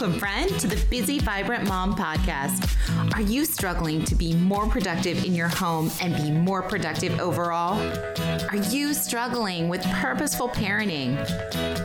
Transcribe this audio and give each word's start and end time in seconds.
Welcome, 0.00 0.20
friend, 0.20 0.60
to 0.60 0.68
the 0.68 0.80
Busy 0.90 1.18
Vibrant 1.18 1.66
Mom 1.66 1.96
podcast. 1.96 2.72
Are 3.16 3.20
you 3.20 3.44
struggling 3.44 4.04
to 4.04 4.14
be 4.14 4.32
more 4.32 4.68
productive 4.68 5.24
in 5.24 5.34
your 5.34 5.48
home 5.48 5.90
and 6.00 6.14
be 6.14 6.30
more 6.30 6.62
productive 6.62 7.18
overall? 7.18 7.80
Are 8.48 8.62
you 8.70 8.94
struggling 8.94 9.68
with 9.68 9.82
purposeful 9.86 10.50
parenting? 10.50 11.18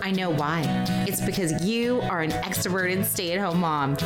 I 0.04 0.12
know 0.12 0.30
why. 0.30 0.62
It's 1.08 1.22
because 1.22 1.66
you 1.66 2.02
are 2.02 2.22
an 2.22 2.30
extroverted 2.30 3.04
stay 3.04 3.34
at 3.34 3.40
home 3.40 3.62
mom 3.62 3.98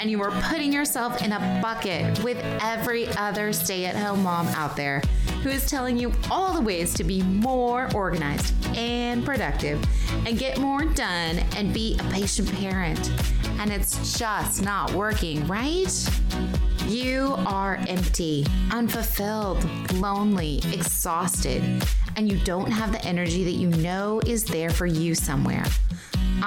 and 0.00 0.12
you 0.12 0.22
are 0.22 0.30
putting 0.42 0.72
yourself 0.72 1.20
in 1.20 1.32
a 1.32 1.60
bucket 1.60 2.22
with 2.22 2.38
every 2.62 3.08
other 3.16 3.52
stay 3.52 3.84
at 3.86 3.96
home 3.96 4.22
mom 4.22 4.46
out 4.48 4.76
there 4.76 5.02
who 5.46 5.52
is 5.52 5.70
telling 5.70 5.96
you 5.96 6.12
all 6.28 6.52
the 6.52 6.60
ways 6.60 6.92
to 6.92 7.04
be 7.04 7.22
more 7.22 7.88
organized 7.94 8.52
and 8.76 9.24
productive 9.24 9.80
and 10.26 10.36
get 10.40 10.58
more 10.58 10.84
done 10.86 11.38
and 11.56 11.72
be 11.72 11.96
a 12.00 12.02
patient 12.10 12.52
parent. 12.54 13.12
And 13.60 13.70
it's 13.70 14.18
just 14.18 14.64
not 14.64 14.92
working, 14.92 15.46
right? 15.46 16.10
You 16.86 17.36
are 17.46 17.76
empty, 17.86 18.44
unfulfilled, 18.72 19.92
lonely, 19.92 20.58
exhausted, 20.72 21.62
and 22.16 22.28
you 22.28 22.40
don't 22.40 22.72
have 22.72 22.90
the 22.90 23.04
energy 23.04 23.44
that 23.44 23.52
you 23.52 23.68
know 23.68 24.20
is 24.26 24.44
there 24.44 24.70
for 24.70 24.86
you 24.86 25.14
somewhere. 25.14 25.64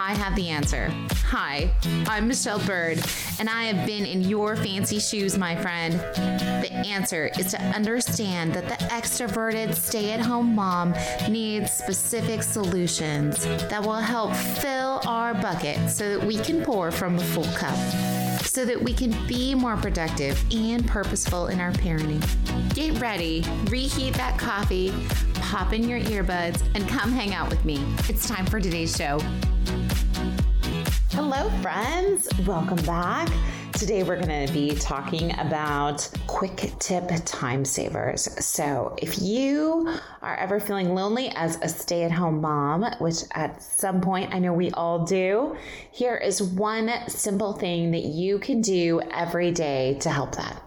I 0.02 0.13
have 0.13 0.34
the 0.38 0.48
answer. 0.48 0.89
Hi, 1.26 1.70
I'm 2.08 2.30
Michelle 2.30 2.59
Byrd, 2.59 3.03
and 3.38 3.49
I 3.49 3.66
have 3.66 3.85
been 3.85 4.05
in 4.05 4.22
your 4.22 4.55
fancy 4.55 4.98
shoes, 4.98 5.38
my 5.38 5.58
friend. 5.58 5.94
The 5.94 6.72
answer 6.88 7.30
is 7.38 7.52
to 7.52 7.62
understand 7.62 8.53
that 8.53 8.70
the 8.70 8.85
extroverted 8.85 9.75
stay 9.75 10.13
at 10.13 10.22
home 10.22 10.55
mom 10.55 10.95
needs 11.30 11.73
specific 11.73 12.44
solutions 12.44 13.44
that 13.44 13.84
will 13.84 13.95
help 13.95 14.34
fill 14.34 15.02
our 15.05 15.34
bucket 15.34 15.89
so 15.89 16.17
that 16.17 16.25
we 16.25 16.38
can 16.38 16.64
pour 16.64 16.92
from 16.92 17.17
a 17.17 17.23
full 17.23 17.52
cup 17.55 17.77
so 18.45 18.64
that 18.66 18.81
we 18.81 18.94
can 18.94 19.11
be 19.27 19.53
more 19.53 19.75
productive 19.75 20.42
and 20.52 20.88
purposeful 20.88 21.47
in 21.47 21.59
our 21.59 21.72
parenting. 21.73 22.23
Get 22.73 23.00
ready, 23.02 23.44
reheat 23.66 24.14
that 24.16 24.39
coffee, 24.39 24.94
pop 25.36 25.73
in 25.73 25.88
your 25.88 26.00
earbuds, 26.00 26.64
and 26.73 26.88
come 26.88 27.11
hang 27.11 27.33
out 27.33 27.50
with 27.50 27.64
me. 27.66 27.83
It's 28.08 28.27
time 28.27 28.45
for 28.45 28.59
today's 28.61 28.95
show. 28.95 29.20
Hello, 31.22 31.50
friends. 31.62 32.30
Welcome 32.48 32.81
back. 32.86 33.28
Today, 33.73 34.03
we're 34.03 34.22
going 34.22 34.48
to 34.48 34.53
be 34.53 34.73
talking 34.75 35.38
about 35.38 36.09
quick 36.28 36.72
tip 36.80 37.11
time 37.26 37.66
savers. 37.66 38.22
So, 38.45 38.95
if 39.02 39.22
you 39.22 39.94
are 40.22 40.38
ever 40.38 40.61
feeling 40.61 40.95
lonely 40.95 41.28
as 41.36 41.58
a 41.61 41.67
stay 41.67 42.03
at 42.03 42.11
home 42.14 42.39
mom, 42.39 42.86
which 43.00 43.23
at 43.34 43.61
some 43.61 44.00
point 44.00 44.34
I 44.34 44.39
know 44.39 44.53
we 44.53 44.72
all 44.72 45.03
do, 45.03 45.58
here 45.92 46.16
is 46.16 46.42
one 46.42 46.89
simple 47.09 47.52
thing 47.52 47.92
that 47.92 48.06
you 48.06 48.39
can 48.39 48.61
do 48.61 49.02
every 49.11 49.52
day 49.52 49.98
to 50.00 50.09
help 50.09 50.38
that. 50.38 50.64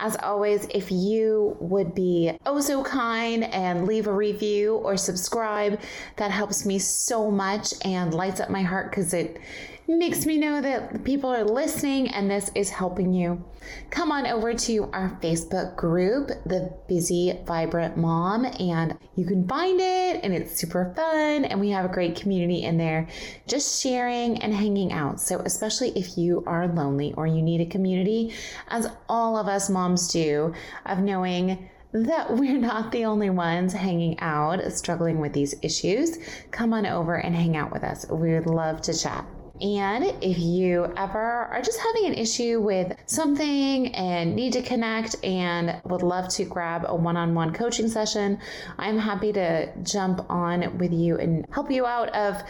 As 0.00 0.16
always, 0.16 0.66
if 0.74 0.90
you 0.90 1.56
would 1.60 1.94
be 1.94 2.36
oh 2.44 2.60
so 2.60 2.82
kind 2.82 3.44
and 3.44 3.86
leave 3.86 4.08
a 4.08 4.12
review 4.12 4.74
or 4.78 4.96
subscribe, 4.96 5.80
that 6.16 6.32
helps 6.32 6.66
me 6.66 6.80
so 6.80 7.30
much 7.30 7.72
and 7.84 8.12
lights 8.12 8.40
up 8.40 8.50
my 8.50 8.62
heart 8.62 8.90
because 8.90 9.14
it 9.14 9.40
makes 9.88 10.26
me 10.26 10.38
know 10.38 10.60
that 10.60 11.04
people 11.04 11.30
are 11.30 11.44
listening 11.44 12.08
and 12.08 12.30
this 12.30 12.50
is 12.54 12.70
helping 12.70 13.12
you. 13.12 13.44
Come 13.90 14.12
on 14.12 14.26
over 14.26 14.54
to 14.54 14.90
our 14.92 15.18
Facebook 15.22 15.76
group, 15.76 16.28
The 16.46 16.74
Busy 16.88 17.38
Vibrant 17.44 17.96
Mom, 17.96 18.44
and 18.44 18.96
you 19.16 19.26
can 19.26 19.46
find 19.46 19.80
it 19.80 20.20
and 20.22 20.32
it's 20.32 20.56
super 20.58 20.92
fun 20.96 21.44
and 21.44 21.60
we 21.60 21.70
have 21.70 21.84
a 21.84 21.92
great 21.92 22.16
community 22.16 22.62
in 22.62 22.78
there 22.78 23.08
just 23.46 23.82
sharing 23.82 24.40
and 24.42 24.54
hanging 24.54 24.92
out. 24.92 25.20
So, 25.20 25.38
especially 25.40 25.90
if 25.90 26.16
you 26.16 26.44
are 26.46 26.68
lonely 26.68 27.12
or 27.14 27.26
you 27.26 27.42
need 27.42 27.60
a 27.60 27.66
community, 27.66 28.34
as 28.68 28.88
all 29.08 29.36
of 29.36 29.48
us 29.48 29.68
moms 29.68 30.08
do, 30.12 30.54
of 30.86 31.00
knowing 31.00 31.68
that 31.92 32.34
we're 32.36 32.58
not 32.58 32.90
the 32.90 33.04
only 33.04 33.30
ones 33.30 33.72
hanging 33.72 34.18
out 34.20 34.60
struggling 34.72 35.20
with 35.20 35.32
these 35.32 35.54
issues. 35.62 36.18
Come 36.50 36.72
on 36.72 36.86
over 36.86 37.16
and 37.16 37.34
hang 37.34 37.56
out 37.56 37.72
with 37.72 37.84
us. 37.84 38.06
We 38.08 38.32
would 38.34 38.46
love 38.46 38.80
to 38.82 38.94
chat. 38.94 39.26
And 39.62 40.06
if 40.20 40.40
you 40.40 40.92
ever 40.96 41.20
are 41.20 41.62
just 41.62 41.78
having 41.78 42.06
an 42.06 42.14
issue 42.14 42.60
with 42.60 42.96
something 43.06 43.94
and 43.94 44.34
need 44.34 44.54
to 44.54 44.62
connect 44.62 45.14
and 45.24 45.80
would 45.84 46.02
love 46.02 46.28
to 46.30 46.44
grab 46.44 46.84
a 46.88 46.96
one 46.96 47.16
on 47.16 47.32
one 47.36 47.52
coaching 47.52 47.88
session, 47.88 48.40
I'm 48.76 48.98
happy 48.98 49.32
to 49.34 49.72
jump 49.84 50.28
on 50.28 50.78
with 50.78 50.92
you 50.92 51.16
and 51.16 51.46
help 51.52 51.70
you 51.70 51.86
out 51.86 52.08
of 52.08 52.42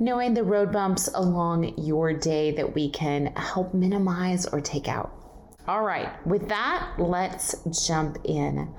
knowing 0.00 0.34
the 0.34 0.42
road 0.42 0.72
bumps 0.72 1.08
along 1.14 1.78
your 1.78 2.12
day 2.12 2.50
that 2.56 2.74
we 2.74 2.90
can 2.90 3.26
help 3.36 3.72
minimize 3.72 4.44
or 4.44 4.60
take 4.60 4.88
out. 4.88 5.12
All 5.68 5.84
right, 5.84 6.26
with 6.26 6.48
that, 6.48 6.94
let's 6.98 7.54
jump 7.86 8.18
in. 8.24 8.74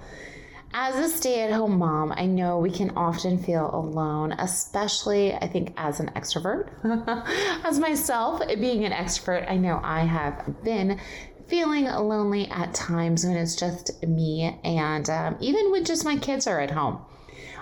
As 0.74 0.96
a 0.96 1.10
stay 1.10 1.42
at 1.42 1.52
home 1.52 1.80
mom, 1.80 2.14
I 2.16 2.26
know 2.26 2.60
we 2.60 2.72
can 2.72 2.92
often 2.96 3.38
feel 3.38 3.70
alone, 3.74 4.34
especially 4.34 5.34
I 5.34 5.48
think 5.48 5.74
as 5.78 6.00
an 6.00 6.12
extrovert. 6.16 6.70
as 7.66 7.80
myself, 7.80 8.42
being 8.48 8.86
an 8.86 8.92
extrovert, 8.92 9.50
I 9.50 9.58
know 9.58 9.80
I 9.84 10.02
have 10.02 10.64
been 10.64 11.00
feeling 11.48 11.86
lonely 11.86 12.50
at 12.52 12.74
times 12.74 13.26
when 13.26 13.38
it's 13.38 13.56
just 13.56 14.04
me 14.04 14.60
and 14.64 15.10
um, 15.10 15.38
even 15.40 15.72
when 15.72 15.86
just 15.86 16.04
my 16.04 16.18
kids 16.18 16.46
are 16.48 16.60
at 16.60 16.72
home. 16.72 17.00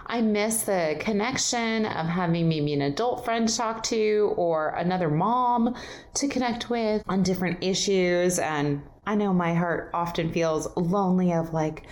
I 0.07 0.21
miss 0.21 0.63
the 0.63 0.97
connection 0.99 1.85
of 1.85 2.05
having 2.05 2.47
maybe 2.47 2.73
an 2.73 2.81
adult 2.81 3.25
friend 3.25 3.47
to 3.47 3.57
talk 3.57 3.83
to 3.83 4.33
or 4.38 4.69
another 4.69 5.09
mom 5.09 5.75
to 6.15 6.27
connect 6.27 6.69
with 6.69 7.01
on 7.07 7.23
different 7.23 7.63
issues. 7.63 8.38
And 8.38 8.83
I 9.07 9.15
know 9.15 9.33
my 9.33 9.53
heart 9.55 9.89
often 9.94 10.31
feels 10.31 10.67
lonely 10.75 11.33
of 11.33 11.53
like, 11.53 11.88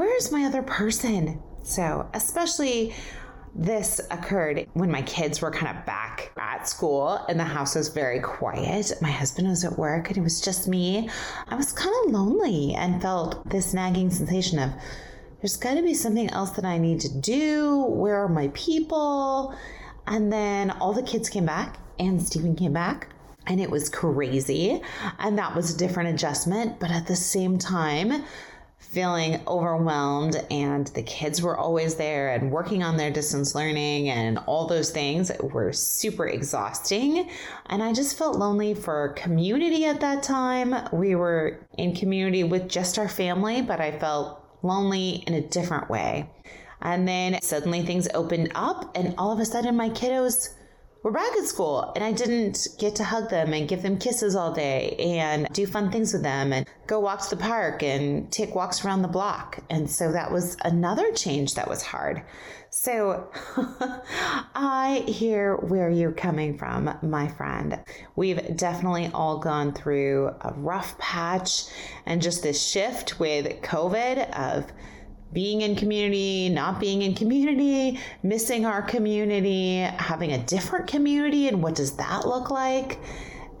where's 0.00 0.32
my 0.32 0.44
other 0.44 0.62
person? 0.62 1.38
So, 1.62 2.08
especially 2.14 2.94
this 3.54 4.00
occurred 4.10 4.66
when 4.72 4.90
my 4.90 5.02
kids 5.02 5.42
were 5.42 5.50
kind 5.50 5.76
of 5.76 5.84
back 5.84 6.32
at 6.38 6.66
school 6.66 7.22
and 7.28 7.38
the 7.38 7.44
house 7.44 7.74
was 7.74 7.88
very 7.88 8.18
quiet. 8.18 8.92
My 9.02 9.10
husband 9.10 9.48
was 9.48 9.62
at 9.62 9.76
work 9.76 10.08
and 10.08 10.16
it 10.16 10.22
was 10.22 10.40
just 10.40 10.68
me. 10.68 11.10
I 11.48 11.54
was 11.54 11.74
kind 11.74 11.94
of 12.06 12.12
lonely 12.12 12.72
and 12.72 13.02
felt 13.02 13.46
this 13.50 13.74
nagging 13.74 14.08
sensation 14.08 14.58
of 14.58 14.70
there's 15.42 15.58
got 15.58 15.74
to 15.74 15.82
be 15.82 15.92
something 15.92 16.30
else 16.30 16.52
that 16.52 16.64
I 16.64 16.78
need 16.78 17.00
to 17.00 17.20
do. 17.20 17.84
Where 17.84 18.24
are 18.24 18.28
my 18.28 18.48
people? 18.54 19.54
And 20.06 20.32
then 20.32 20.70
all 20.70 20.94
the 20.94 21.02
kids 21.02 21.28
came 21.28 21.44
back 21.44 21.76
and 21.98 22.22
Stephen 22.22 22.56
came 22.56 22.72
back 22.72 23.08
and 23.46 23.60
it 23.60 23.70
was 23.70 23.90
crazy. 23.90 24.80
And 25.18 25.36
that 25.36 25.54
was 25.54 25.74
a 25.74 25.76
different 25.76 26.14
adjustment. 26.14 26.80
But 26.80 26.90
at 26.90 27.06
the 27.06 27.16
same 27.16 27.58
time, 27.58 28.24
feeling 28.80 29.40
overwhelmed 29.46 30.42
and 30.50 30.88
the 30.88 31.02
kids 31.02 31.40
were 31.40 31.56
always 31.56 31.94
there 31.94 32.30
and 32.30 32.50
working 32.50 32.82
on 32.82 32.96
their 32.96 33.10
distance 33.10 33.54
learning 33.54 34.08
and 34.08 34.38
all 34.46 34.66
those 34.66 34.90
things 34.90 35.30
were 35.40 35.72
super 35.72 36.26
exhausting. 36.26 37.30
And 37.66 37.82
i 37.82 37.92
just 37.92 38.18
felt 38.18 38.36
lonely 38.36 38.74
for 38.74 39.10
community 39.10 39.84
at 39.84 40.00
that 40.00 40.22
time. 40.22 40.74
We 40.92 41.14
were 41.14 41.66
in 41.78 41.94
community 41.94 42.42
with 42.42 42.68
just 42.68 42.98
our 42.98 43.08
family 43.08 43.62
but 43.62 43.80
i 43.80 43.92
felt 43.92 44.44
lonely 44.62 45.22
in 45.26 45.34
a 45.34 45.40
different 45.40 45.88
way. 45.88 46.28
And 46.82 47.06
then 47.06 47.40
suddenly 47.42 47.82
things 47.82 48.08
opened 48.14 48.50
up 48.54 48.96
and 48.96 49.14
all 49.18 49.30
of 49.30 49.38
a 49.38 49.44
sudden 49.44 49.76
my 49.76 49.90
kiddos 49.90 50.54
we're 51.02 51.10
back 51.10 51.32
at 51.38 51.46
school 51.46 51.92
and 51.94 52.04
I 52.04 52.12
didn't 52.12 52.68
get 52.78 52.96
to 52.96 53.04
hug 53.04 53.30
them 53.30 53.54
and 53.54 53.66
give 53.66 53.82
them 53.82 53.98
kisses 53.98 54.36
all 54.36 54.52
day 54.52 54.96
and 54.98 55.48
do 55.52 55.66
fun 55.66 55.90
things 55.90 56.12
with 56.12 56.22
them 56.22 56.52
and 56.52 56.66
go 56.86 57.00
walk 57.00 57.22
to 57.22 57.36
the 57.36 57.42
park 57.42 57.82
and 57.82 58.30
take 58.30 58.54
walks 58.54 58.84
around 58.84 59.00
the 59.00 59.08
block. 59.08 59.60
And 59.70 59.90
so 59.90 60.12
that 60.12 60.30
was 60.30 60.58
another 60.62 61.10
change 61.12 61.54
that 61.54 61.68
was 61.68 61.82
hard. 61.82 62.22
So 62.68 63.30
I 64.54 65.04
hear 65.08 65.56
where 65.56 65.88
you're 65.88 66.12
coming 66.12 66.58
from, 66.58 66.94
my 67.02 67.28
friend. 67.28 67.80
We've 68.14 68.54
definitely 68.54 69.10
all 69.14 69.38
gone 69.38 69.72
through 69.72 70.34
a 70.42 70.52
rough 70.54 70.98
patch 70.98 71.64
and 72.04 72.20
just 72.20 72.42
this 72.42 72.62
shift 72.62 73.18
with 73.18 73.62
COVID 73.62 74.30
of 74.38 74.70
being 75.32 75.62
in 75.62 75.76
community, 75.76 76.48
not 76.48 76.80
being 76.80 77.02
in 77.02 77.14
community, 77.14 77.98
missing 78.22 78.66
our 78.66 78.82
community, 78.82 79.78
having 79.78 80.32
a 80.32 80.38
different 80.44 80.86
community, 80.86 81.48
and 81.48 81.62
what 81.62 81.74
does 81.74 81.92
that 81.96 82.26
look 82.26 82.50
like? 82.50 82.98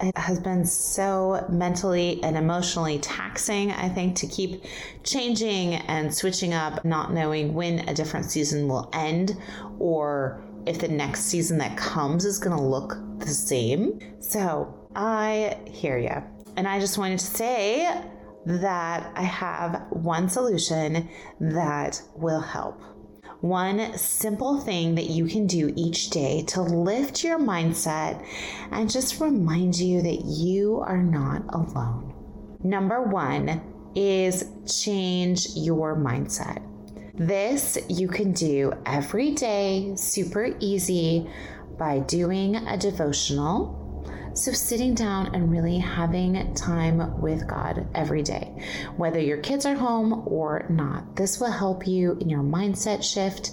It 0.02 0.16
has 0.16 0.40
been 0.40 0.64
so 0.64 1.46
mentally 1.50 2.22
and 2.22 2.36
emotionally 2.36 2.98
taxing, 3.00 3.70
I 3.70 3.88
think, 3.88 4.16
to 4.16 4.26
keep 4.26 4.64
changing 5.04 5.74
and 5.74 6.12
switching 6.14 6.54
up, 6.54 6.84
not 6.84 7.12
knowing 7.12 7.52
when 7.52 7.80
a 7.88 7.94
different 7.94 8.30
season 8.30 8.66
will 8.66 8.88
end 8.94 9.36
or 9.78 10.42
if 10.64 10.78
the 10.78 10.88
next 10.88 11.24
season 11.24 11.58
that 11.58 11.76
comes 11.76 12.24
is 12.24 12.38
going 12.38 12.56
to 12.56 12.62
look 12.62 12.96
the 13.18 13.28
same. 13.28 13.98
So 14.20 14.74
I 14.96 15.58
hear 15.66 15.98
you. 15.98 16.22
And 16.56 16.66
I 16.66 16.80
just 16.80 16.96
wanted 16.96 17.18
to 17.18 17.26
say, 17.26 18.02
that 18.46 19.12
I 19.14 19.22
have 19.22 19.86
one 19.90 20.28
solution 20.28 21.08
that 21.40 22.02
will 22.16 22.40
help. 22.40 22.80
one 23.40 23.96
simple 23.96 24.60
thing 24.60 24.94
that 24.96 25.06
you 25.08 25.26
can 25.26 25.46
do 25.46 25.72
each 25.74 26.10
day 26.10 26.42
to 26.42 26.60
lift 26.60 27.24
your 27.24 27.38
mindset 27.38 28.24
and 28.70 28.90
just 28.90 29.20
remind 29.20 29.78
you 29.78 30.02
that 30.02 30.22
you 30.24 30.80
are 30.80 31.02
not 31.02 31.42
alone. 31.54 32.12
Number 32.62 33.02
one 33.02 33.62
is 33.94 34.44
change 34.66 35.48
your 35.54 35.96
mindset. 35.96 36.62
This 37.14 37.78
you 37.88 38.08
can 38.08 38.32
do 38.32 38.72
every 38.86 39.32
day, 39.32 39.92
super 39.96 40.54
easy, 40.60 41.28
by 41.78 42.00
doing 42.00 42.56
a 42.56 42.76
devotional 42.76 43.79
so, 44.40 44.52
sitting 44.52 44.94
down 44.94 45.34
and 45.34 45.50
really 45.50 45.76
having 45.76 46.54
time 46.54 47.20
with 47.20 47.46
God 47.46 47.86
every 47.94 48.22
day, 48.22 48.50
whether 48.96 49.20
your 49.20 49.36
kids 49.36 49.66
are 49.66 49.74
home 49.74 50.26
or 50.26 50.64
not, 50.70 51.14
this 51.14 51.38
will 51.38 51.50
help 51.50 51.86
you 51.86 52.12
in 52.12 52.30
your 52.30 52.40
mindset 52.40 53.04
shift. 53.04 53.50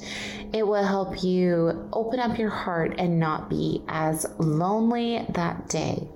It 0.53 0.65
will 0.65 0.85
help 0.85 1.25
you 1.25 1.89
open 1.91 2.21
up 2.21 2.39
your 2.39 2.51
heart 2.51 2.95
and 2.99 3.19
not 3.19 3.49
be 3.49 3.83
as 3.89 4.25
lonely 4.39 5.25
that 5.31 5.67
day 5.67 6.07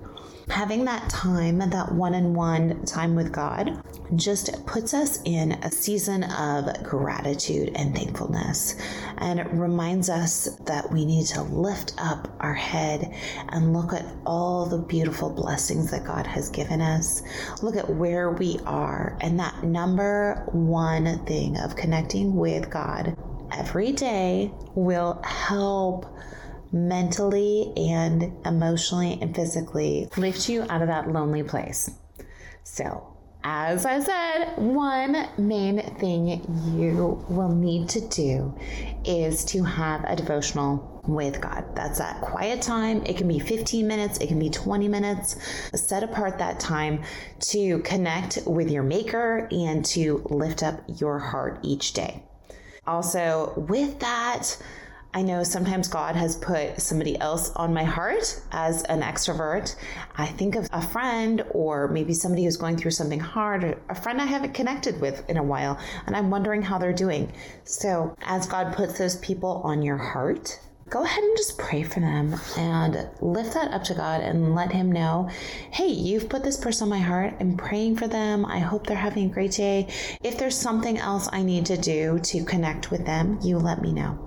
having 0.48 0.84
that 0.84 1.08
time, 1.08 1.58
that 1.58 1.92
one 1.92 2.14
on 2.14 2.34
one 2.34 2.84
time 2.84 3.14
with 3.14 3.32
God, 3.32 3.82
just 4.16 4.64
puts 4.66 4.92
us 4.92 5.20
in 5.24 5.52
a 5.62 5.70
season 5.70 6.24
of 6.24 6.82
gratitude 6.82 7.72
and 7.74 7.94
thankfulness. 7.94 8.76
And 9.18 9.40
it 9.40 9.46
reminds 9.52 10.08
us 10.08 10.56
that 10.66 10.90
we 10.90 11.04
need 11.04 11.26
to 11.28 11.42
lift 11.42 11.94
up 11.98 12.28
our 12.40 12.54
head 12.54 13.14
and 13.48 13.72
look 13.72 13.92
at 13.92 14.04
all 14.26 14.66
the 14.66 14.78
beautiful 14.78 15.30
blessings 15.30 15.90
that 15.90 16.04
God 16.04 16.26
has 16.26 16.50
given 16.50 16.80
us. 16.80 17.22
Look 17.62 17.76
at 17.76 17.88
where 17.88 18.30
we 18.30 18.58
are. 18.66 19.16
And 19.20 19.38
that 19.40 19.62
number 19.62 20.46
one 20.52 21.24
thing 21.24 21.56
of 21.56 21.76
connecting 21.76 22.36
with 22.36 22.68
God 22.70 23.16
every 23.52 23.92
day 23.92 24.52
will 24.74 25.20
help 25.24 26.06
mentally 26.72 27.72
and 27.76 28.32
emotionally 28.46 29.18
and 29.20 29.34
physically 29.34 30.08
lift 30.16 30.48
you 30.48 30.62
out 30.68 30.82
of 30.82 30.88
that 30.88 31.10
lonely 31.10 31.42
place. 31.42 31.90
So, 32.64 33.12
as 33.44 33.84
I 33.86 33.98
said, 34.00 34.56
one 34.56 35.28
main 35.36 35.80
thing 35.98 36.28
you 36.76 37.24
will 37.28 37.52
need 37.52 37.88
to 37.90 38.00
do 38.08 38.54
is 39.04 39.44
to 39.46 39.64
have 39.64 40.04
a 40.04 40.14
devotional 40.14 41.02
with 41.08 41.40
God. 41.40 41.64
That's 41.74 41.98
that 41.98 42.20
quiet 42.20 42.62
time. 42.62 43.04
It 43.04 43.16
can 43.16 43.26
be 43.26 43.40
15 43.40 43.86
minutes, 43.86 44.18
it 44.18 44.28
can 44.28 44.38
be 44.38 44.48
20 44.48 44.86
minutes. 44.86 45.36
Set 45.74 46.04
apart 46.04 46.38
that 46.38 46.60
time 46.60 47.02
to 47.40 47.80
connect 47.80 48.38
with 48.46 48.70
your 48.70 48.84
Maker 48.84 49.48
and 49.50 49.84
to 49.86 50.22
lift 50.30 50.62
up 50.62 50.80
your 51.00 51.18
heart 51.18 51.58
each 51.62 51.94
day. 51.94 52.22
Also, 52.86 53.54
with 53.56 53.98
that, 54.00 54.56
I 55.14 55.20
know 55.20 55.42
sometimes 55.42 55.88
God 55.88 56.16
has 56.16 56.36
put 56.36 56.80
somebody 56.80 57.20
else 57.20 57.50
on 57.54 57.74
my 57.74 57.84
heart 57.84 58.40
as 58.50 58.82
an 58.84 59.02
extrovert. 59.02 59.76
I 60.16 60.24
think 60.24 60.54
of 60.54 60.66
a 60.72 60.80
friend 60.80 61.44
or 61.50 61.88
maybe 61.88 62.14
somebody 62.14 62.44
who's 62.44 62.56
going 62.56 62.78
through 62.78 62.92
something 62.92 63.20
hard, 63.20 63.78
a 63.90 63.94
friend 63.94 64.22
I 64.22 64.24
haven't 64.24 64.54
connected 64.54 64.98
with 65.02 65.28
in 65.28 65.36
a 65.36 65.42
while, 65.42 65.78
and 66.06 66.16
I'm 66.16 66.30
wondering 66.30 66.62
how 66.62 66.78
they're 66.78 66.94
doing. 66.94 67.30
So, 67.64 68.16
as 68.22 68.46
God 68.46 68.74
puts 68.74 68.96
those 68.96 69.16
people 69.16 69.60
on 69.64 69.82
your 69.82 69.98
heart, 69.98 70.58
go 70.88 71.04
ahead 71.04 71.22
and 71.22 71.36
just 71.36 71.58
pray 71.58 71.82
for 71.82 72.00
them 72.00 72.34
and 72.56 73.06
lift 73.20 73.52
that 73.52 73.70
up 73.70 73.84
to 73.84 73.94
God 73.94 74.22
and 74.22 74.54
let 74.54 74.72
Him 74.72 74.90
know, 74.90 75.28
hey, 75.72 75.88
you've 75.88 76.30
put 76.30 76.42
this 76.42 76.56
person 76.56 76.84
on 76.84 76.88
my 76.88 77.00
heart. 77.00 77.34
I'm 77.38 77.58
praying 77.58 77.98
for 77.98 78.08
them. 78.08 78.46
I 78.46 78.60
hope 78.60 78.86
they're 78.86 78.96
having 78.96 79.26
a 79.26 79.34
great 79.34 79.52
day. 79.52 79.88
If 80.22 80.38
there's 80.38 80.56
something 80.56 80.96
else 80.96 81.28
I 81.30 81.42
need 81.42 81.66
to 81.66 81.76
do 81.76 82.18
to 82.20 82.44
connect 82.44 82.90
with 82.90 83.04
them, 83.04 83.38
you 83.42 83.58
let 83.58 83.82
me 83.82 83.92
know. 83.92 84.18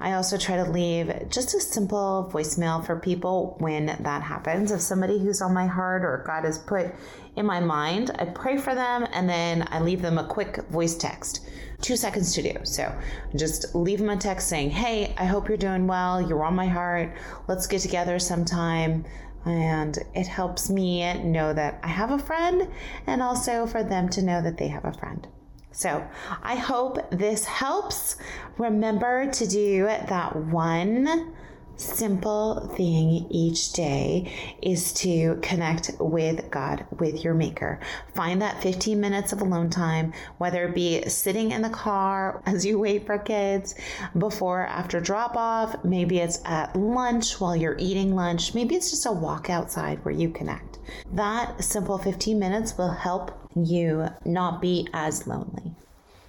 I 0.00 0.12
also 0.12 0.36
try 0.36 0.56
to 0.56 0.70
leave 0.70 1.12
just 1.30 1.54
a 1.54 1.60
simple 1.60 2.30
voicemail 2.32 2.84
for 2.84 2.98
people 2.98 3.56
when 3.58 3.86
that 3.86 4.22
happens. 4.22 4.70
If 4.70 4.80
somebody 4.80 5.18
who's 5.18 5.40
on 5.40 5.54
my 5.54 5.66
heart 5.66 6.04
or 6.04 6.22
God 6.26 6.44
has 6.44 6.58
put 6.58 6.94
in 7.36 7.46
my 7.46 7.60
mind, 7.60 8.10
I 8.18 8.26
pray 8.26 8.58
for 8.58 8.74
them 8.74 9.06
and 9.12 9.28
then 9.28 9.66
I 9.70 9.80
leave 9.80 10.02
them 10.02 10.18
a 10.18 10.26
quick 10.26 10.56
voice 10.70 10.96
text. 10.96 11.46
Two 11.80 11.96
seconds 11.96 12.34
to 12.34 12.42
do. 12.42 12.54
So 12.64 12.92
just 13.36 13.74
leave 13.74 13.98
them 13.98 14.10
a 14.10 14.16
text 14.16 14.48
saying, 14.48 14.70
Hey, 14.70 15.14
I 15.18 15.24
hope 15.24 15.48
you're 15.48 15.56
doing 15.56 15.86
well. 15.86 16.20
You're 16.20 16.44
on 16.44 16.54
my 16.54 16.66
heart. 16.66 17.14
Let's 17.48 17.66
get 17.66 17.80
together 17.80 18.18
sometime 18.18 19.04
and 19.44 19.98
it 20.14 20.26
helps 20.26 20.70
me 20.70 21.12
know 21.22 21.52
that 21.52 21.80
I 21.82 21.88
have 21.88 22.10
a 22.10 22.18
friend 22.18 22.68
and 23.06 23.22
also 23.22 23.66
for 23.66 23.82
them 23.82 24.08
to 24.10 24.22
know 24.22 24.40
that 24.42 24.56
they 24.56 24.68
have 24.68 24.84
a 24.84 24.92
friend. 24.92 25.26
So 25.74 26.06
I 26.42 26.54
hope 26.54 27.10
this 27.10 27.44
helps. 27.44 28.16
Remember 28.58 29.28
to 29.32 29.46
do 29.46 29.84
that 29.86 30.36
one 30.36 31.34
simple 31.76 32.68
thing 32.76 33.26
each 33.30 33.72
day 33.72 34.32
is 34.62 34.92
to 34.94 35.38
connect 35.42 35.92
with 35.98 36.50
God, 36.50 36.86
with 36.98 37.24
your 37.24 37.34
maker. 37.34 37.80
Find 38.14 38.40
that 38.42 38.62
15 38.62 39.00
minutes 39.00 39.32
of 39.32 39.40
alone 39.40 39.70
time, 39.70 40.12
whether 40.38 40.64
it 40.64 40.74
be 40.74 41.08
sitting 41.08 41.50
in 41.50 41.62
the 41.62 41.70
car 41.70 42.42
as 42.46 42.64
you 42.64 42.78
wait 42.78 43.06
for 43.06 43.18
kids, 43.18 43.74
before, 44.18 44.66
after 44.66 45.00
drop 45.00 45.36
off, 45.36 45.84
maybe 45.84 46.18
it's 46.18 46.40
at 46.44 46.74
lunch 46.76 47.40
while 47.40 47.56
you're 47.56 47.76
eating 47.78 48.14
lunch, 48.14 48.54
maybe 48.54 48.74
it's 48.74 48.90
just 48.90 49.06
a 49.06 49.12
walk 49.12 49.50
outside 49.50 50.04
where 50.04 50.14
you 50.14 50.30
connect. 50.30 50.78
That 51.12 51.62
simple 51.62 51.98
15 51.98 52.38
minutes 52.38 52.76
will 52.76 52.90
help 52.90 53.40
you 53.54 54.08
not 54.24 54.60
be 54.60 54.88
as 54.92 55.26
lonely. 55.26 55.73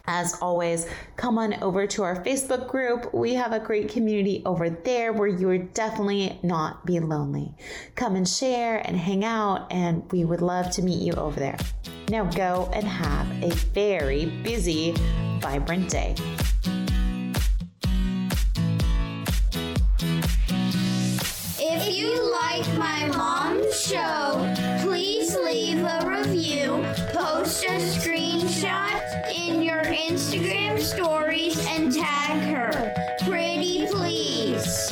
As 0.07 0.37
always, 0.41 0.87
come 1.15 1.37
on 1.37 1.55
over 1.63 1.87
to 1.87 2.03
our 2.03 2.23
Facebook 2.23 2.67
group. 2.67 3.13
We 3.13 3.33
have 3.33 3.53
a 3.53 3.59
great 3.59 3.89
community 3.89 4.43
over 4.45 4.69
there 4.69 5.13
where 5.13 5.27
you 5.27 5.47
would 5.47 5.73
definitely 5.73 6.39
not 6.43 6.85
be 6.85 6.99
lonely. 6.99 7.55
Come 7.95 8.15
and 8.15 8.27
share 8.27 8.77
and 8.85 8.97
hang 8.97 9.25
out, 9.25 9.71
and 9.71 10.03
we 10.11 10.23
would 10.23 10.41
love 10.41 10.69
to 10.71 10.81
meet 10.83 11.01
you 11.01 11.13
over 11.13 11.39
there. 11.39 11.57
Now 12.09 12.25
go 12.25 12.69
and 12.73 12.85
have 12.85 13.27
a 13.43 13.49
very 13.73 14.25
busy, 14.25 14.93
vibrant 15.39 15.89
day. 15.89 16.15
If 21.57 21.93
you 21.93 22.31
like 22.31 22.77
my 22.77 23.07
mom's 23.17 23.81
show, 23.81 24.24
Instagram 30.55 30.79
stories, 30.79 31.65
and 31.67 31.93
tag 31.93 32.41
her. 32.53 32.93
Pretty 33.27 33.87
please. 33.87 34.91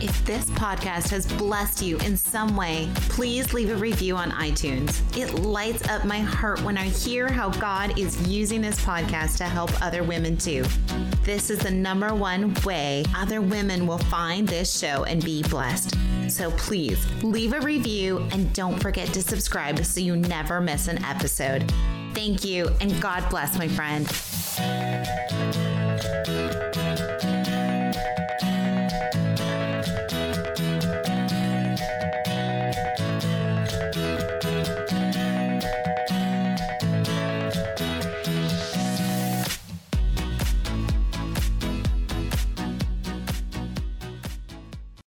If 0.00 0.24
this 0.24 0.48
podcast 0.50 1.08
has 1.10 1.26
blessed 1.34 1.82
you 1.82 1.98
in 1.98 2.16
some 2.16 2.56
way, 2.56 2.88
please 3.08 3.52
leave 3.52 3.70
a 3.70 3.76
review 3.76 4.16
on 4.16 4.30
iTunes. 4.30 5.00
It 5.16 5.34
lights 5.34 5.88
up 5.88 6.04
my 6.04 6.20
heart 6.20 6.62
when 6.62 6.78
I 6.78 6.84
hear 6.84 7.28
how 7.28 7.48
God 7.48 7.98
is 7.98 8.28
using 8.28 8.60
this 8.60 8.80
podcast 8.84 9.38
to 9.38 9.44
help 9.44 9.70
other 9.82 10.04
women 10.04 10.36
too. 10.36 10.64
This 11.22 11.50
is 11.50 11.58
the 11.58 11.70
number 11.70 12.14
one 12.14 12.54
way 12.64 13.04
other 13.16 13.40
women 13.40 13.86
will 13.86 13.98
find 13.98 14.46
this 14.46 14.78
show 14.78 15.04
and 15.04 15.24
be 15.24 15.42
blessed. 15.44 15.96
So 16.28 16.50
please 16.52 17.04
leave 17.22 17.54
a 17.54 17.60
review 17.60 18.18
and 18.30 18.52
don't 18.52 18.78
forget 18.78 19.08
to 19.14 19.22
subscribe 19.22 19.84
so 19.84 20.00
you 20.00 20.16
never 20.16 20.60
miss 20.60 20.86
an 20.88 21.02
episode. 21.04 21.72
Thank 22.14 22.44
you 22.44 22.68
and 22.80 23.00
God 23.00 23.28
bless, 23.30 23.58
my 23.58 23.68
friend. 23.68 24.06